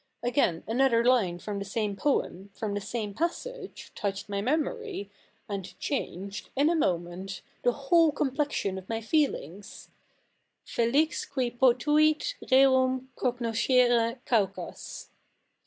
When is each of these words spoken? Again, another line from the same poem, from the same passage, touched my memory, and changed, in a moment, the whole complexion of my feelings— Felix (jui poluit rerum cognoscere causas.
Again, 0.23 0.63
another 0.67 1.05
line 1.05 1.37
from 1.37 1.59
the 1.59 1.63
same 1.65 1.95
poem, 1.95 2.49
from 2.55 2.73
the 2.73 2.81
same 2.81 3.13
passage, 3.13 3.91
touched 3.93 4.29
my 4.29 4.41
memory, 4.41 5.11
and 5.47 5.77
changed, 5.79 6.49
in 6.55 6.71
a 6.71 6.75
moment, 6.75 7.43
the 7.61 7.71
whole 7.73 8.11
complexion 8.11 8.79
of 8.79 8.89
my 8.89 8.99
feelings— 8.99 9.89
Felix 10.75 11.29
(jui 11.29 11.55
poluit 11.55 12.33
rerum 12.49 13.09
cognoscere 13.15 14.17
causas. 14.25 15.09